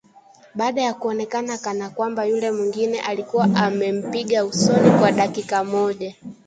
Baada 0.55 0.81
ya 0.81 0.93
kuonekana 0.93 1.57
kana 1.57 1.89
kwamba 1.89 2.25
yule 2.25 2.51
mwingine 2.51 2.99
alikuwa 3.01 3.43
amempiga 3.55 4.45
usoni 4.45 4.99
kwa 4.99 5.11
dakika 5.11 5.63
moja 5.63 6.15